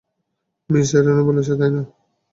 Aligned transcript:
Miss 0.69 0.89
Edna 0.97 1.23
বলেছে, 1.27 1.53
তাই 1.59 1.71
না? 1.75 1.83